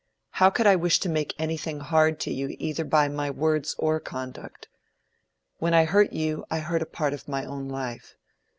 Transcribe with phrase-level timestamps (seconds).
[0.31, 3.99] How could I wish to make anything hard to you either by my words or
[3.99, 4.67] conduct?
[5.59, 8.15] When I hurt you, I hurt part of my own life.